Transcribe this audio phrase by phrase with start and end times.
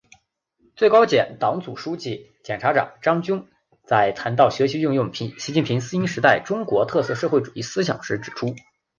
[0.75, 3.47] 最高检党组书记、检察长张军
[3.83, 8.55] 在谈到学习运用习近平新时代中国特色社会主义思想时指出